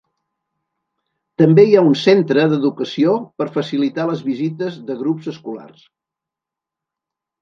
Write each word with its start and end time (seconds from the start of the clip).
També 1.41 1.65
hi 1.67 1.75
ha 1.77 1.83
un 1.89 1.93
centre 2.03 2.45
d'educació 2.53 3.13
per 3.41 3.49
facilitar 3.61 4.07
les 4.13 4.25
visites 4.31 4.81
de 4.89 4.97
grups 5.03 5.29
escolars. 5.37 5.85